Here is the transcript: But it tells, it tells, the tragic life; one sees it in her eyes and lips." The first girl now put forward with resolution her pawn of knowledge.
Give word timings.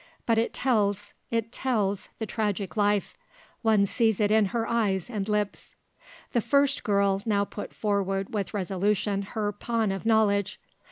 But 0.25 0.39
it 0.39 0.51
tells, 0.51 1.13
it 1.29 1.51
tells, 1.51 2.09
the 2.17 2.25
tragic 2.25 2.75
life; 2.75 3.15
one 3.61 3.85
sees 3.85 4.19
it 4.19 4.31
in 4.31 4.45
her 4.45 4.67
eyes 4.67 5.11
and 5.11 5.29
lips." 5.29 5.75
The 6.31 6.41
first 6.41 6.83
girl 6.83 7.21
now 7.23 7.45
put 7.45 7.71
forward 7.71 8.33
with 8.33 8.51
resolution 8.51 9.21
her 9.21 9.51
pawn 9.51 9.91
of 9.91 10.03
knowledge. 10.03 10.59